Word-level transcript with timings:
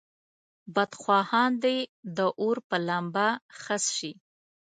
بدخواهان 0.75 1.51
دې 1.63 1.77
د 2.17 2.19
اور 2.41 2.57
په 2.69 2.77
لمبه 2.87 3.27
خس 3.61 3.83
شي. 3.97 4.11